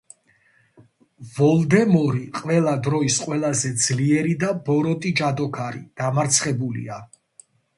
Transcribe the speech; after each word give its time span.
ვოლდემორი, 1.33 2.23
ყველა 2.39 2.73
დროის 2.89 3.19
ყველაზე 3.27 3.73
ძლიერი 3.83 4.35
და 4.45 4.51
ბოროტი 4.71 5.13
ჯადოქარი, 5.21 5.85
დამარცხებულია. 6.03 6.99